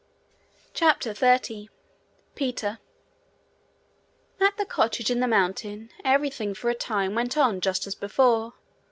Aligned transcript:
CHAPTER 0.73 1.13
30 1.13 1.69
Peter 2.33 2.79
At 4.39 4.57
the 4.57 4.65
cottage 4.65 5.11
in 5.11 5.19
the 5.19 5.27
mountain 5.27 5.91
everything 6.03 6.55
for 6.55 6.71
a 6.71 6.73
time 6.73 7.13
went 7.13 7.37
on 7.37 7.61
just 7.61 7.85
as 7.85 7.93
before. 7.93 8.53